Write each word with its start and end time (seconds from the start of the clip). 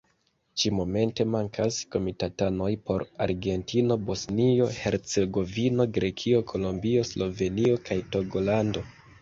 Ĉi-momente 0.59 1.25
mankas 1.33 1.75
komitatanoj 1.95 2.69
por 2.87 3.05
Argentino, 3.27 3.99
Bosnio-Hercegovino, 4.07 5.89
Grekio, 5.99 6.43
Kolombio, 6.53 7.09
Slovenio 7.15 7.81
kaj 7.87 8.01
Togolando. 8.17 8.89